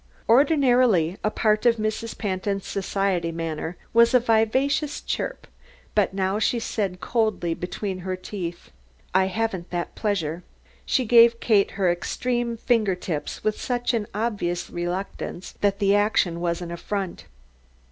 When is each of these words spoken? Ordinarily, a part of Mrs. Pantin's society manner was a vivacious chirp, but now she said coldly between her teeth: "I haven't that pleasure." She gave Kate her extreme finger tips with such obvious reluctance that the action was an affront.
Ordinarily, 0.27 1.19
a 1.23 1.29
part 1.29 1.67
of 1.67 1.75
Mrs. 1.75 2.17
Pantin's 2.17 2.65
society 2.65 3.31
manner 3.31 3.77
was 3.93 4.15
a 4.15 4.19
vivacious 4.19 4.99
chirp, 4.99 5.45
but 5.93 6.11
now 6.11 6.39
she 6.39 6.57
said 6.59 6.99
coldly 6.99 7.53
between 7.53 7.99
her 7.99 8.15
teeth: 8.15 8.71
"I 9.13 9.25
haven't 9.25 9.69
that 9.69 9.93
pleasure." 9.93 10.41
She 10.87 11.05
gave 11.05 11.39
Kate 11.39 11.69
her 11.77 11.91
extreme 11.91 12.57
finger 12.57 12.95
tips 12.95 13.43
with 13.43 13.61
such 13.61 13.93
obvious 14.15 14.71
reluctance 14.71 15.51
that 15.61 15.77
the 15.77 15.93
action 15.95 16.39
was 16.41 16.61
an 16.63 16.71
affront. 16.71 17.25